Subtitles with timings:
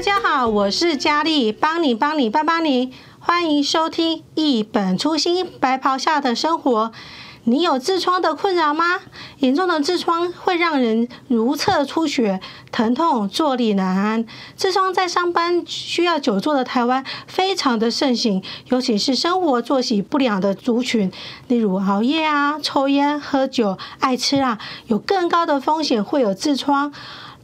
[0.00, 6.90] 大家好，我是佳丽，帮你帮你帮帮你，欢迎收听一本初心白袍下的生活。
[7.44, 9.00] 你有痔疮的困扰吗？
[9.40, 12.40] 严重的痔疮会让人如厕出血、
[12.72, 14.24] 疼痛、坐立难安。
[14.56, 21.12] 痔疮在上班需要久坐的台湾非常的盛行，尤其是生活作息不良的族群，
[21.46, 26.90] 例如熬夜啊、抽烟、喝酒、爱吃辣，有更高的风险会有痔疮。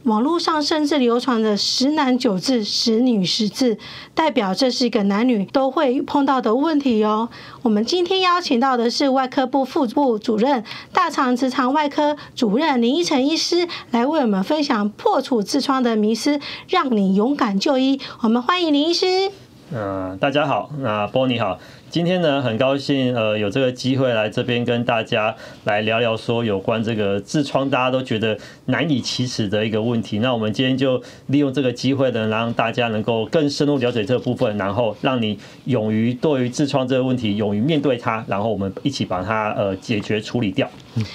[0.07, 3.77] 网络上甚至流传着“十男九痔，十女十痔”，
[4.15, 7.27] 代表这是一个男女都会碰到的问题哦。
[7.61, 16.39] 我们今天邀请到的是外科部副部主任、大肠直肠外科主任林依晨医师，来为我们分享破除痔疮的迷思，
[16.69, 17.99] 让你勇敢就医。
[18.21, 19.29] 我们欢迎林医师。
[19.73, 21.59] 嗯、大家好，那波你好。
[21.89, 25.33] 今天呢，很高兴呃有这个机会来这边跟大家
[25.63, 30.19] 来聊聊说有关这个痔疮大家都觉得难以启齿的一个问题。
[30.19, 40.69] 那我们今天就利用这个机会呢，让大家能够更深入了解这部分，然后让你勇于对于痔疮这个问题勇于面对它，然后我们一起把它呃解决处理掉。
[40.95, 41.05] 嗯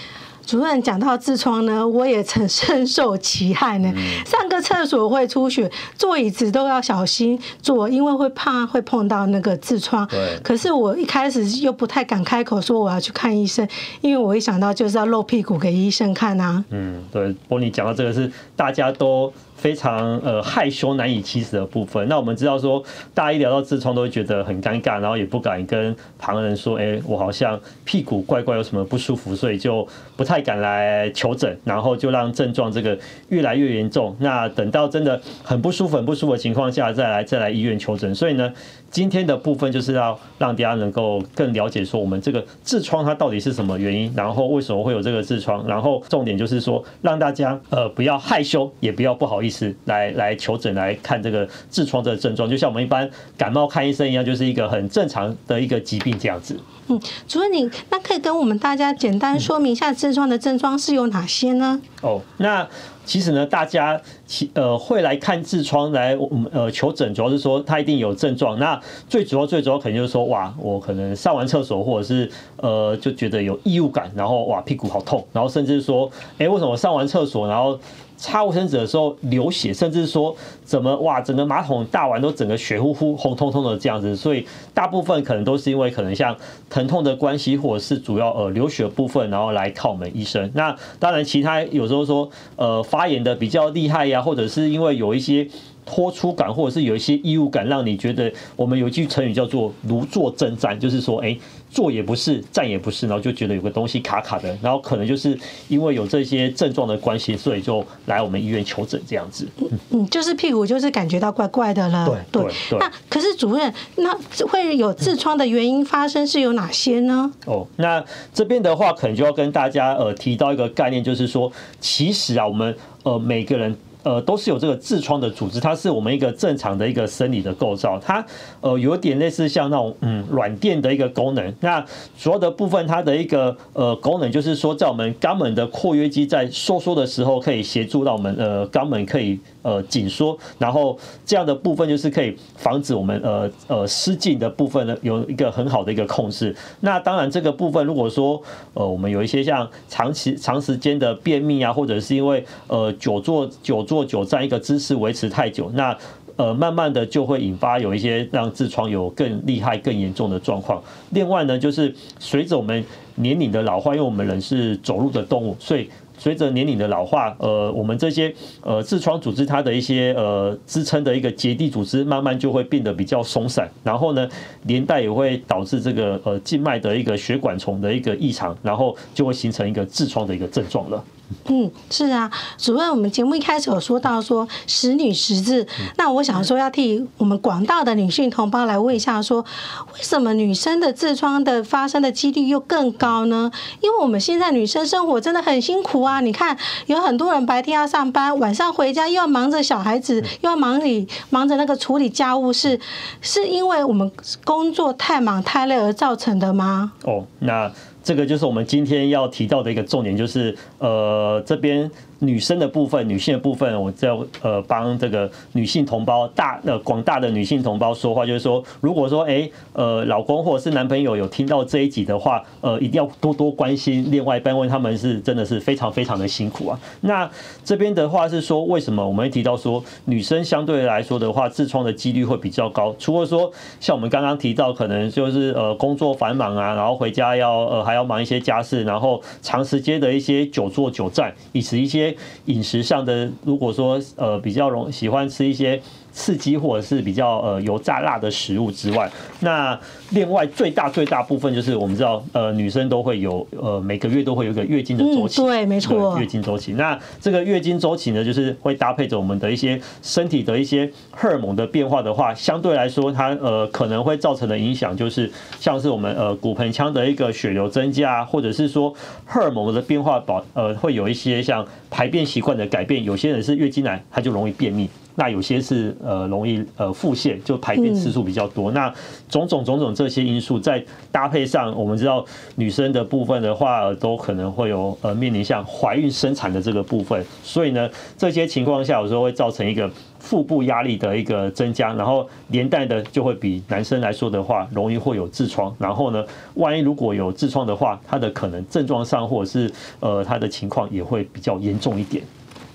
[0.45, 3.93] 主任讲到痔疮呢，我也曾深受其害呢。
[4.27, 10.07] 上个厕所会出血，坐椅子都要小心坐，因为会怕会碰到那个痔疮。
[10.09, 10.39] 对。
[10.43, 13.67] 可是我一开始又不太敢开口说我要去看医生，
[14.01, 16.65] 因为我一想到就是要露屁股给医生看啊。
[16.71, 17.29] 嗯，对。
[17.33, 19.33] 不过你讲到这个是大家都。
[19.63, 22.09] 非常呃害羞难以启齿的部分。
[22.09, 22.83] 那我们知道说，
[23.15, 34.17] 大家一聊到痔疮都会觉得很尴尬，然后也不敢跟旁人说，哎，我好像屁股怪怪有什么不舒服，所以就不太敢来求诊，然后就让症状这个越来越严重。
[34.19, 38.13] 那等到真的很不舒服、很不舒服的情况下，再来再来医院求诊。
[38.13, 38.53] 所以呢，
[38.93, 49.75] 今天的部分就是要让大家能够更了解说，我们这个痔疮它到底是什么原因，然后为什么会有这个痔疮，然后重点就是说，让大家呃不要害羞，也不要不好意思。
[49.87, 53.09] 来来求诊来看这个痔疮的症状，就像我们一般
[53.39, 56.61] 感冒看医生一样，就是一个很正常的一个疾病这样子。
[56.89, 61.81] 嗯，主任你那可以跟我们大家简单说明一下痔疮的症状是有哪些呢？
[62.03, 62.69] 哦，那
[63.05, 66.17] 其实呢，大家其呃会来看痔疮来
[66.53, 68.59] 呃求诊，主要是说他一定有症状。
[68.59, 77.79] 那最主要最主要可能就是说，哇，我可能上完厕所或者是呃就觉得有异物感，然后哇屁股好痛，然后甚至说，哎，为什么我上完厕所然后
[78.23, 80.35] 擦卫生纸的时候流血，甚至说
[80.65, 86.37] 怎么哇，整个马桶大碗都整个血乎乎、红彤彤的这样子，所以大部分可能都是因为可能像
[86.71, 90.49] 疼痛的关系，或者是主要呃流血部分，然后来靠我们医生。
[90.55, 95.49] 那当然，其他有时候说呃发炎的比较厉害呀，或者是因为有一些。
[95.85, 101.37] 脱出感，或者是有一些异物感，让你觉得我们有一句成语叫做“如坐针毡”，就是说，哎，
[101.71, 105.39] 坐也不是，站也不是，然后就觉得有个东西卡卡的，然后可能就是
[105.69, 109.47] 因为有这些症状的关系，所以就来我们医院求诊这样子。
[109.91, 112.07] 嗯，就是屁股就是感觉到怪怪的了。
[112.31, 112.79] 对对对。
[112.79, 114.17] 那可是主任，那
[114.49, 117.31] 会有痔疮的原因发生是有哪些呢？
[117.47, 121.51] 哦，那这边的话，可能就要跟大家呃提到一个概念，就是说，
[121.81, 123.77] 其实啊，我们呃每个人。
[124.03, 128.25] 呃，都是有这个痔疮的组织，它是我们一个正常的一个生理的构造，它
[128.61, 131.55] 呃有点类似像那种嗯软垫的一个功能。
[131.61, 131.85] 那
[132.19, 146.55] 主要的部分，它的一个呃功能就是说，在我们肛门的括约肌在收缩的时候，可以协助到我们呃肛门可以呃紧缩，然后这样的部分就是可以防止我们呃呃失禁的部分呢有一个很好的一个控制。
[146.81, 148.41] 那当然这个部分如果说
[148.75, 155.95] 呃我们有一些像长期长时间的便秘啊，或者是因为呃久坐久坐坐久站一个姿势维持太久，那
[156.37, 160.83] 呃慢慢的就会引发有一些让痔疮有更厉害、更严重的状况。
[161.11, 162.83] 另外呢，就是随着我们
[163.17, 174.27] 年龄的老化，因为我们人是走路的动物，所以随着年龄的老化，呃，我们这些呃痔疮组织它的一些呃支撑的一个结缔组织，慢慢就会变得比较松散，然后呢，
[174.63, 181.05] 连带也会导致这个呃静脉的一个血管丛的一个异常，然后就会形成一个痔疮的一个症状了。
[181.47, 193.51] 嗯，是啊，主任，我们节目一开始有说到说十女十字，那我想说要替我们广大的女性同胞来问一下，说为什么女生的痔疮的发生的几率又更高呢？
[193.81, 196.57] 因为我们现在女生生活真的很辛苦啊，你看
[196.87, 202.79] 有很多人白天要上班，晚上回家又要忙着小孩子，又要忙里忙着那个处理家务事，
[203.21, 204.11] 是因为我们
[204.45, 206.93] 工作太忙太累而造成的吗？
[207.05, 207.71] 哦，那。
[208.03, 211.91] 这个就是我们今天要提到的一个重点，就是呃这边。
[212.23, 214.09] 女生的部分，女性的部分，我在
[214.43, 226.79] 呃帮这个女性同胞大呃广大的女性同胞说话，就是说，如果说哎呃老公或者是男朋友有听到这一集的话，呃一定要多多关心另外一半，问他们是真的是非常非常的辛苦啊。
[227.01, 227.29] 那
[227.65, 232.95] 这边的话是说，为什么我们会提到说女生相对来说的话，痔疮的几率会比较高？
[233.01, 242.12] 除了说像我们刚刚提到，可能就是呃工作繁忙啊，然后回家要呃还要忙一些家事，然后长时间的一些久坐久站，以及一些。
[242.47, 245.81] 饮食上的，如果说呃比较容喜欢吃一些。
[246.13, 249.11] 刺激或者是比较呃油炸辣的食物之外，
[249.41, 249.79] 那
[250.11, 256.73] 另外最大最大部分就是我们知道呃女生都会有呃每个月都会有一个月经的周期，嗯，对，没错，月经周期。
[256.75, 268.93] 那这个月经周期呢，就是会搭配着我们的一些身体的一些荷尔蒙的变化的话，相对来说它呃可能会造成的影响就是像是我们呃骨盆腔的一个血流增加，或者是说
[269.25, 274.91] 荷尔蒙的变化保呃会有一些像排便习惯的改变，有些人是月经来他就容易便秘。
[275.15, 278.71] 那有些是呃容易呃腹泻，就排便次数比较多。
[278.73, 278.93] 那
[279.29, 282.25] 种种种种这些因素，在搭配上，我们知道
[282.57, 287.25] 女生的部分的话，都可能会有呃面临像怀孕生产的这个部分。
[287.43, 295.75] 所以呢，这些情况下有时候会造成一个腹部压力的一个增加，然后连带的就会比男生来说的话，容易会有痔疮。
[295.79, 296.25] 然后呢，
[296.55, 299.71] 万一如果有痔疮的话，它的可能症状上或者是
[300.01, 302.23] 呃它的情况也会比较严重一点。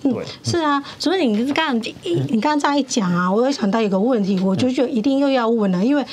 [0.03, 6.05] 嗯，是啊，所以你刚刚一你刚刚这样一讲啊，我又想到一个问题，我就觉得一定又要问了，因为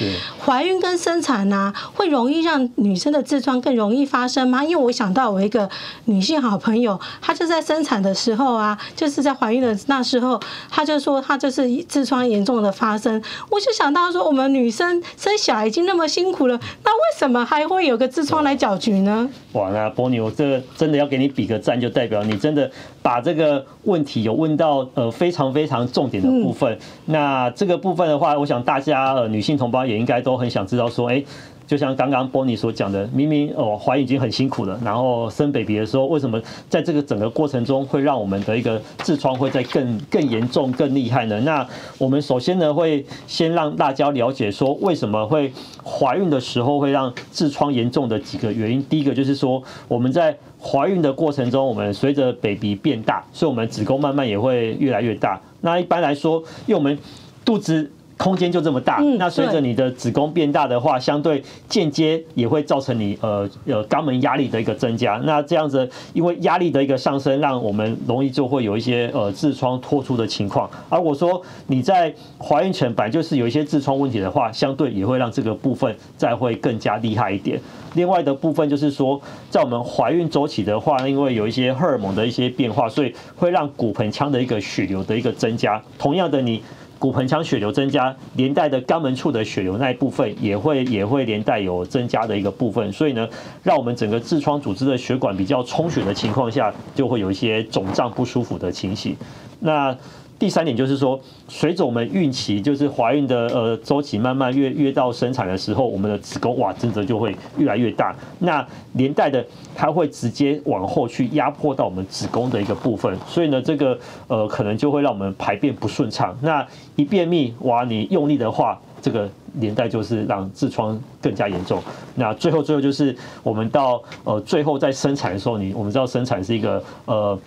[0.42, 4.64] 怀孕跟生产呢，会容易让女生的痔疮更容易发生吗？
[4.64, 5.68] 因为我想到我一个
[6.06, 10.40] 女性好朋友，她就在生产的时候啊，就是在怀孕的那时候，
[10.70, 19.28] 她就说她就是痔疮严重的发生，我就想到说，我们女生生小孩已经那么辛苦了，那为什么还会有个痔疮来搅局呢？
[19.52, 22.68] 哇，那波妮，我这个真的要给你比个赞，就代表你真的
[23.02, 23.64] 把这个。
[23.84, 31.22] 问题有问到呃非常非常重点的部分，那这个部分的话，我想大家呃女性同胞也应该都很想知道说，哎。
[31.66, 36.38] 就像刚刚波尼所讲的，明明哦怀孕已经很辛苦了，然后生 baby 的时候，为什么
[36.68, 41.40] 在这个整个过程中会让我们的一个痔疮会在更更严重、更厉害呢？
[41.40, 41.66] 那
[41.96, 45.50] 我们首先呢会先让大家了解说，为什么会
[45.82, 48.84] 怀孕的时候会让痔疮严重的几个原因。
[48.84, 55.38] 第一个就是说，我们在怀孕的过程中，我们随着 baby 变大，所以我们子宫慢慢也会越来越大。
[55.60, 56.98] 那一般来说，因为我们
[57.44, 57.92] 肚子。
[58.16, 65.20] 空间就这么大，那随着你的子宫变大的话，相对间接也会造成你呃呃肛门压力的一个增加。
[65.24, 70.70] 那这样子，因为压力的一个上升，让我们容易就会有一些呃痔疮脱出的情况。
[70.88, 77.60] 而我说你在怀孕前本来就是有一些痔疮问题的话，相对也会让这个部分再会更加厉害一点。
[77.94, 79.20] 另外的部分就是说，
[79.50, 85.82] 在我们怀孕周期的话，因为有一些荷尔蒙的一些变化，所以会让骨盆腔的一个血流的一个增加。
[85.98, 86.62] 同样的，你。
[87.04, 93.28] 骨盆腔血流增加，连带的肛门处的血流那一部分也会也会连带有增加的一个部分，所以呢，
[93.62, 99.14] 让我们整个痔疮组织的血管比较充血的情况下，就会有一些肿胀不舒服的情形。
[99.60, 99.94] 那
[100.36, 108.14] 第三点就是说，随着我们孕期，就是怀孕的呃周期慢慢越越到生产的时候，我们的子宫哇，真的就会越来越大。
[108.40, 109.42] 那连带的，
[109.74, 116.36] 它会直接往后去压迫到我们子宫的一个部分，所以呢，这个呃可能就会让我们排便不顺畅。
[116.42, 116.66] 那
[116.96, 121.80] 一便秘哇，你用力的话，这个连带就是让痔疮更加严重。
[122.16, 127.38] 那最后最后就是我们到呃最后在生产的时候，你我们知道生产是一个呃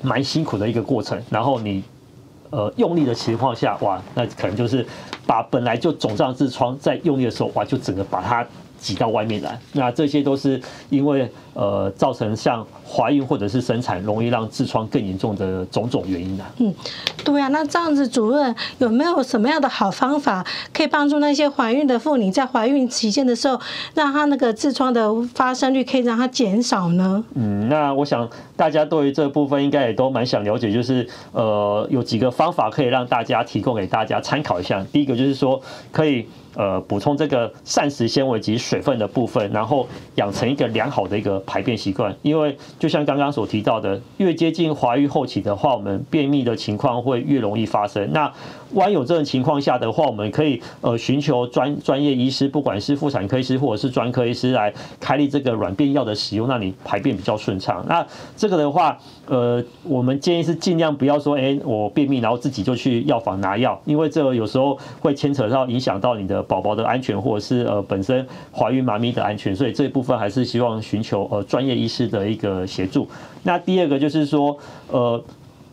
[0.00, 1.82] 蛮辛苦的一个过程，然后你。
[2.52, 4.86] 呃，用力的情况下，哇，那可能就是
[5.26, 8.46] 把本来就肿胀痔疮，在用力的时候，哇，就整个把它
[8.78, 9.58] 挤到外面来。
[9.72, 16.44] 那这些都是因为呃，造成像怀孕或者是生产容易让痔疮更严重的种种原因的。
[16.58, 16.74] 嗯，
[17.24, 20.44] 对啊，那这样子，主任有没有什么样的好方法，
[20.74, 23.58] 可以帮助那些怀孕的妇女在怀孕期间的时候，
[23.94, 27.22] 让她那个痔疮的发生率可以让它减少呢？
[27.34, 28.28] 嗯，那我想
[28.62, 34.86] 大家对于这部分应该也都蛮想了解，就是呃，有几个方法可以让大家提供给大家参考一下。
[34.92, 36.24] 第一个就是说可以。
[36.54, 42.14] 呃，补充这个膳食纤维及水分的部分，然后养成一个良好的一个排便习惯。
[42.20, 48.12] 因为就像刚刚所提到的，越接近怀孕后期的话，我们便秘的情况会越容易发生。
[48.12, 48.30] 那
[48.74, 57.84] 万一有这种情况下的话，我们可以呃寻求专专业医师，不管是妇产科医师或者是专科医师来开立这个软便药的使用，让你排便比较顺畅。
[57.88, 73.08] 那这个的话，呃，我们建议是尽量不要说，哎，我便秘然后自己就去药房拿药，因为这个有时候会牵扯到影响到你的宝宝的安全，或者是呃本身怀孕妈咪的安全，所以这一部分还是希望寻求呃专业医师的一个协助。
[73.42, 74.56] 那第二个就是说，
[74.88, 75.22] 呃。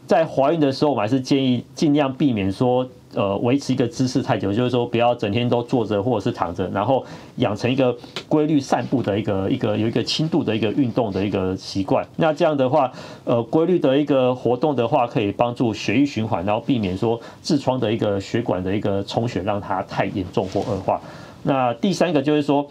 [0.10, 7.96] 在怀孕的时候，我们还是建议尽量避免说，呃，维持一个姿势太久，就是说不要整天都坐着或者是躺着，然后养成一个
[8.28, 12.04] 规律散步的一个一个有一个轻度的一个运动的一个习惯。
[12.16, 12.92] 那这样的话，
[13.24, 21.00] 呃，规律的一个活动的话，可以帮助血液循环，然后避免说痔疮的一个血管的一个充血，让它太严重或恶化。
[21.44, 22.68] 那第三个就是说。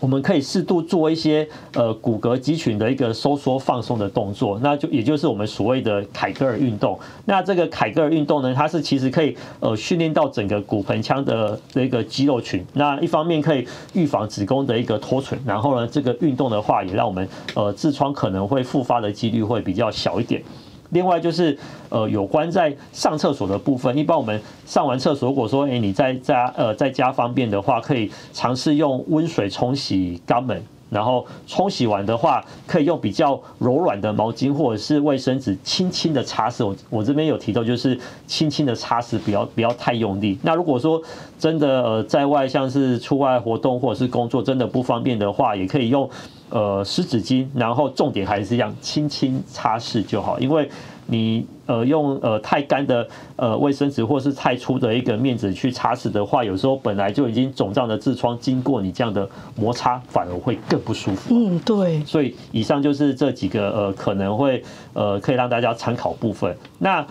[0.00, 6.98] 我们可以适度做一些呃骨骼肌群的一个收缩放松的动作，那就也就是我们所谓的凯格尔运动。
[7.24, 12.64] 那这个凯格尔运动呢，它是其实可以呃训练到整个骨盆腔的这个肌肉群。
[12.74, 20.42] 那一方面可以预防子宫的一个脱垂，然后呢，这个运动的话也让我们呃痔疮可能会复发的几率会比较小一点。
[20.90, 21.56] 另外就是，
[21.90, 36.66] 呃，有关在上厕所的部分，一般我们上完厕所，如果说，哎，你在家，呃，在家方便的话，可以尝试用温水冲洗肛门，然后冲洗完的话，可以用比较柔软的毛巾或者是卫生纸轻轻的擦拭。
[36.66, 40.38] 我我这边有提到，就是轻轻的擦拭，不要不要太用力。
[40.42, 41.00] 那如果说
[41.38, 46.08] 真的呃在外像是出外活动或者是工作真的不方便的话，也可以用。
[46.50, 50.40] 呃，湿纸巾，然后重点还是一样，轻轻擦拭就好。
[50.40, 50.66] 因为
[51.10, 61.34] 你呃用呃太干的呃卫生纸或是太粗的一个面纸去擦拭的话，有时候本来就已经肿胀的痔疮，经过你这样的摩擦，反而会更不舒服。
[61.34, 62.04] 嗯，对。
[62.04, 64.62] 所以以上就是这几个呃可能会
[64.92, 66.54] 呃可以让大家参考部分。
[66.78, 67.06] 那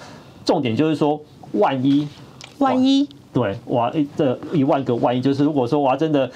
[0.45, 1.19] 重点就是说，
[1.53, 2.07] 万一
[2.59, 6.29] 万一对哇，这一万个万一，就是如果说哇真的。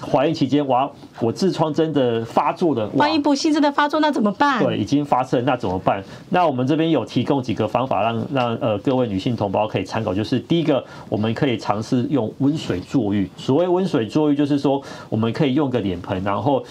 [0.00, 0.90] 怀孕期间，哇
[1.20, 4.62] 我痔疮真的发作了，万一不幸真的发作，那怎么办？
[4.62, 6.02] 对，已经发生，那怎么办？
[6.30, 13.28] 那我们这边有提供几个方法让，让让呃各位女性同胞可以参考，就是第一个，我们可以尝试用温水坐浴。
[13.36, 16.64] 所谓温水坐浴，就是说我们可以用个脸盆，然后。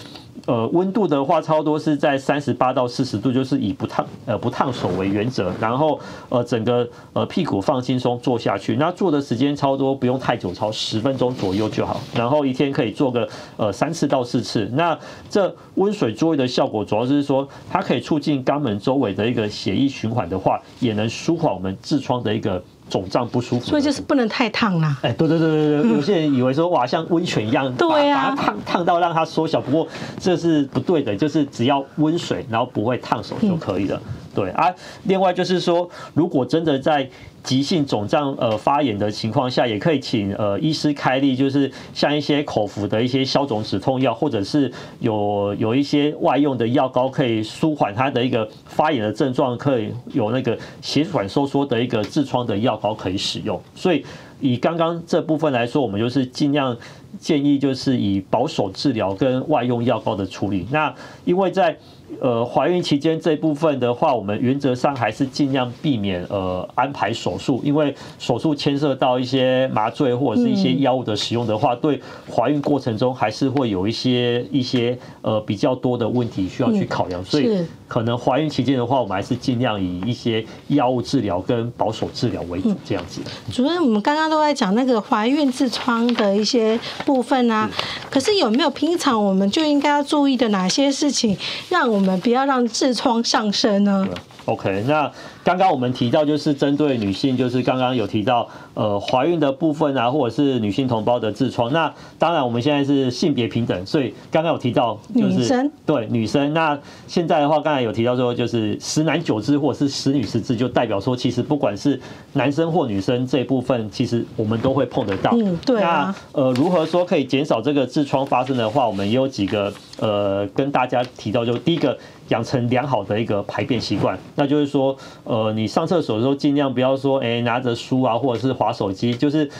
[0.46, 5.52] 呃，温度的话，差不多是在三十八到四十度，就是以不烫呃不烫手为原则。
[5.60, 12.00] 然后呃，整个呃屁股放轻松坐下去，那做的时间差不多不用太久，超十分钟左右就好。
[12.14, 14.68] 然后一天可以做个呃三次到四次。
[14.72, 22.62] 那这温水坐浴的效果，主要是说它可以促进肛门周围的一个血液循环的话，也能舒缓我们痔疮的一个。
[22.88, 24.96] 肿胀不舒服，所以就是不能太烫啦。
[25.02, 29.60] 哎，对对对对对，有些人以为说哇，像温泉一样，对啊，把它烫烫到让它缩小。
[29.60, 29.86] 不过
[30.18, 34.00] 这是不对的，就是只要温水，然后不会烫手就可以了。
[34.34, 37.08] 对啊，另外就是说，如果真的在
[37.42, 44.70] 急性肿胀呃发炎的情况下，也可以请呃医师开立，就是像一些口服的一些消肿止痛药，或者是
[45.00, 53.58] 有有一些外用的药膏，可以舒缓它的一个发炎的症状，可以有那个血管收缩的一个痔疮的药膏可以使用。
[53.74, 54.04] 所以
[54.40, 56.76] 以刚刚这部分来说，我们就是尽量
[57.18, 60.66] 建议就是以保守治疗跟外用药膏的处理。
[60.70, 60.94] 那
[61.24, 61.78] 因为在
[62.20, 72.00] 呃，怀孕期间这部分的话，我们原则上还是尽量避免呃安排手术，因为手术牵涉到一些麻醉或者是一些药物的使用的话，对
[72.30, 83.20] 怀孕过程中还是会有一些一些呃比较多的问题需要去考量，所以可能怀孕期间的话，我们还是尽量以一些药物治疗跟保守治疗为主这样子。
[83.52, 87.70] 主任，我们刚刚都在讲那个怀孕痔疮的一些部分啊，
[88.10, 91.36] 可是有没有平常我们就应该要注意的哪些事情，
[91.68, 94.06] 让我们不要让痔疮上升呢。
[94.44, 95.10] OK，那
[95.48, 101.72] 刚刚我们提到就是针对女性，就是刚刚有提到呃怀孕的部分啊，或者是女性同胞的痔疮。
[101.72, 106.52] 那当然我们现在是性别平等，所以刚刚有提到就是女生对女生。
[106.52, 111.98] 那现在的话，刚才有提到说就是十男九痔或者是十女十痔，就代表说其实不管是
[112.34, 115.30] 男生或女生这一部分，其实我们都会碰得到。
[115.32, 116.14] 嗯，对啊。
[116.34, 121.96] 那呃，如何说可以减少这个痔疮发生的话，我们也有几个呃跟大家提到，就第一个。
[122.28, 129.50] 养成良好的一个排便习惯，那就是说，呃，呃你上厕所的时候尽量不要说，哎，拿着书啊，或者是划手机，就是。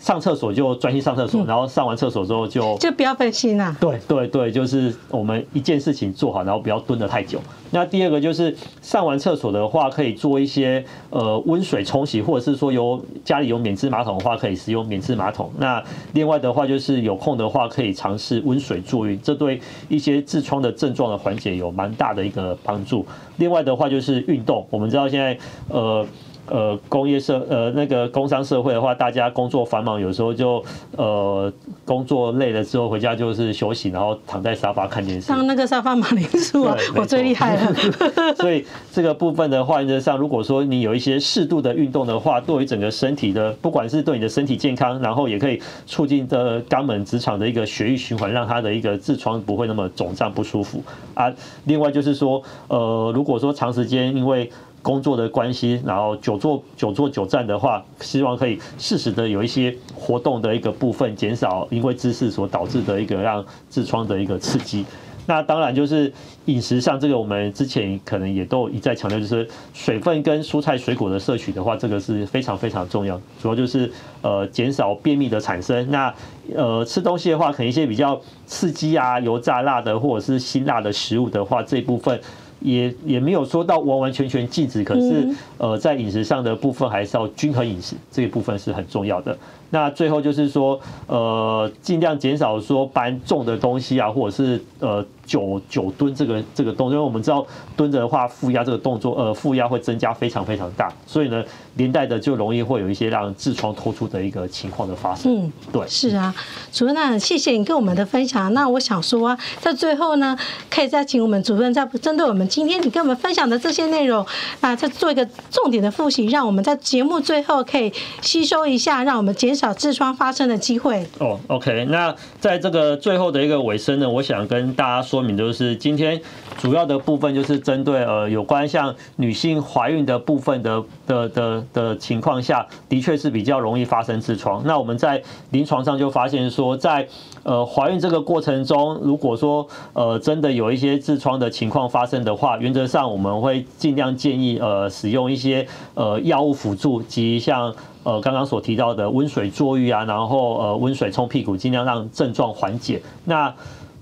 [0.00, 3.76] 上厕所就专心上厕所，然后上完厕所之后就就不要分心呐。
[3.78, 7.38] 对对对，就是我们一件事情做好，然后不要蹲得太久。
[7.70, 15.52] 那第二个就是上完厕所的话，可以做一些呃温水冲洗，或者是说有家里有免治马桶的话，可以使用免治马桶。
[15.58, 15.82] 那
[16.14, 23.06] 另外的话就是有空的话，可以尝试温水坐浴，这对一些痔疮的症状的缓解有蛮大的一个帮助。
[23.36, 25.36] 另外的话就是运动，我们知道现在
[25.68, 26.06] 呃。
[26.50, 30.62] 呃工业社呃那个工商社会的话，大家工作繁忙，有时候就
[30.96, 31.52] 呃
[31.84, 35.28] 工作累了之后回家就是休息，然后躺在沙发看电视。
[35.28, 37.74] 当那个沙发马铃薯啊， 我最厉害了。
[38.36, 50.82] 所以这个部分的话，原则上如果说你有一些适度的运动的话，对于整个身体的，不管是对你的身体健康，然后也可以促进的肛门直肠的一个血液循环，让它的一个痔疮不会那么肿胀不舒服
[51.14, 51.32] 啊。
[51.64, 54.50] 另外就是说，呃，如果说长时间因为
[54.82, 64.84] 工作的关系，然后久坐久坐久站的话，希望可以适时的有一些活动的一个部分，减少因为姿势所导致的一个让痔疮的一个刺激。
[65.26, 66.12] 那当然就是
[66.46, 73.20] 饮食上，这个我们之前可能也都一再强调，就是水分跟蔬菜水果的摄取的话，这个是非常非常重要。
[73.40, 73.88] 主要就是
[74.22, 75.88] 呃减少便秘的产生。
[75.90, 76.12] 那
[76.56, 82.18] 呃吃东西的话，可能一些比较刺激啊、油炸辣的或者是辛辣的食物的话，这一部分。
[82.60, 89.36] 也也没有说到完完全全禁止，可是呃，在饮食上的部分还是要均衡饮食，这一部分是很重要的。
[89.70, 95.04] 那最后就是说，呃，尽量减少说搬重的东西啊，或者是呃。
[95.30, 97.46] 久久蹲这个这个动作，因为我们知道
[97.76, 101.40] 蹲着的话，负压这个动作，呃，负压会增加非常非常大，所以呢，
[101.76, 105.32] 连带的就容易会有一些让痔疮突出的一个情况的发生。
[105.32, 106.34] 嗯，对，是啊，
[106.72, 108.52] 主任，那谢谢你跟我们的分享。
[108.52, 110.36] 那我想说啊，在最后呢，
[110.68, 114.26] 可以再请我们主任再针对我们今天你跟我们分享的这些内容
[114.60, 121.06] 啊，再做一个重点的复习，让我们在节目最后可以吸收一下，让我们减少痔疮发生的机会。
[121.20, 125.20] 哦，OK，那在这个最后的一个尾声呢，我想跟大家说。
[125.20, 126.18] 明就是今天
[126.56, 134.62] 主要的部分就是针对呃有关像女性怀孕的部分的的的的情况下，的确是比较容易发生痔疮。
[134.64, 137.06] 那我们在临床上就发现说，在
[137.42, 153.02] 呃怀孕这个过程中，如果说呃真的有一些痔疮的情况发生的话，原则上我们会尽量建议呃使用一些呃药物辅助及像呃刚刚所提到的温水坐浴啊，然后呃温水冲屁股，尽量让症状缓解。
[153.24, 153.54] 那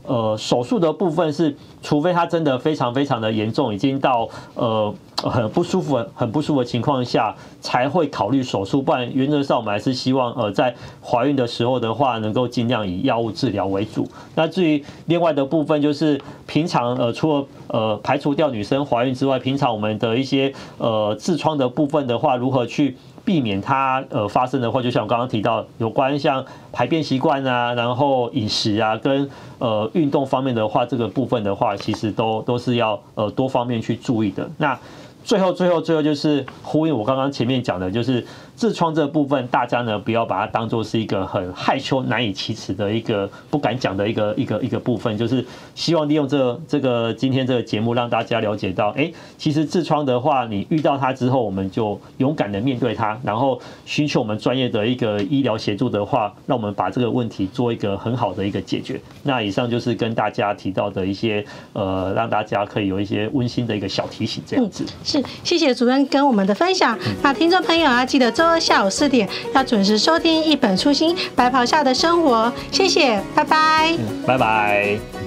[0.05, 8.81] 呃，手术的部分是，除非它真的非常非常的严重，已经到呃很不舒服、很不舒服的情况下，才会考虑手术。
[8.81, 10.75] 不然原则上我们还是希望呃在
[11.05, 14.09] 怀孕的时候的话，能够尽量以药物治疗为主。
[14.35, 22.97] 那至于另外的部分，就是平常呃除了呃排除掉女生怀孕之外，平常我们的一些呃痔疮的部分的话，如何去？
[23.29, 26.43] 避免它呃发生的话，就像我刚刚提到有关像
[26.73, 34.49] 排便习惯啊，然后饮食啊，跟呃运动方面的话，这个部分的话，其实都都是要呃多方面去注意的。
[34.57, 34.79] 那
[35.23, 38.25] 最后最后最后就是呼应我刚刚前面讲的，就是。
[38.59, 45.45] 痔疮这部分，大家呢不要把它当做是一个很害羞、难以启齿的一个不敢讲的一个一个一个部分，就是
[45.77, 59.01] 希望利用这、这个今天这个节目，让大家了解到，哎，其实痔疮的话，你遇到它之后，我们就勇敢的面对它，然后寻求我们专业的一个医疗协助的话，让我们把这个问题做一个很好的一个解决。
[59.23, 61.45] 那以上就是跟大家提到的一些
[61.75, 64.85] 呃，让大家可以有一些温馨的一个小提醒，这样子。
[65.05, 66.99] 是，谢谢主任跟我们的分享。
[67.23, 68.48] 那听众朋友啊，记得周。
[68.61, 75.18] 下午四点要准时收听《一本初心白袍下的生活》，谢谢，拜拜，拜拜。